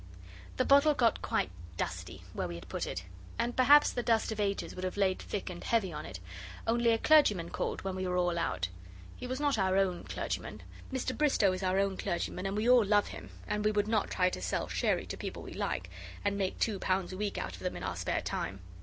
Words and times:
The 0.57 0.65
bottle 0.65 0.95
got 0.95 1.21
quite 1.21 1.51
dusty 1.77 2.23
where 2.33 2.47
we 2.47 2.55
had 2.55 2.67
put 2.67 2.87
it, 2.87 3.03
and 3.37 3.55
perhaps 3.55 3.91
the 3.93 4.01
dust 4.01 4.31
of 4.31 4.39
ages 4.39 4.73
would 4.73 4.83
have 4.83 4.97
laid 4.97 5.19
thick 5.19 5.47
and 5.47 5.63
heavy 5.63 5.93
on 5.93 6.07
it, 6.07 6.19
only 6.65 6.89
a 6.89 6.97
clergyman 6.97 7.51
called 7.51 7.83
when 7.83 7.95
we 7.95 8.07
were 8.07 8.17
all 8.17 8.39
out. 8.39 8.69
He 9.15 9.27
was 9.27 9.39
not 9.39 9.59
our 9.59 9.77
own 9.77 10.03
clergyman 10.05 10.63
Mr 10.91 11.15
Bristow 11.15 11.51
is 11.53 11.61
our 11.61 11.77
own 11.77 11.97
clergyman, 11.97 12.47
and 12.47 12.57
we 12.57 12.67
all 12.67 12.83
love 12.83 13.09
him, 13.09 13.29
and 13.45 13.63
we 13.63 13.69
would 13.71 13.87
not 13.87 14.09
try 14.09 14.31
to 14.31 14.41
sell 14.41 14.67
sherry 14.67 15.05
to 15.05 15.17
people 15.17 15.43
we 15.43 15.53
like, 15.53 15.91
and 16.25 16.35
make 16.35 16.57
two 16.57 16.79
pounds 16.79 17.13
a 17.13 17.17
week 17.17 17.37
out 17.37 17.53
of 17.53 17.59
them 17.59 17.77
in 17.77 17.83
our 17.83 17.95
spare 17.95 18.21
time. 18.21 18.61